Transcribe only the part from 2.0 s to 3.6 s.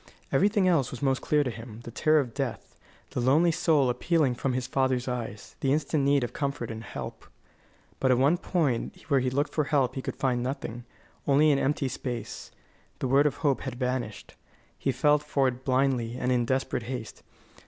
of death; the lonely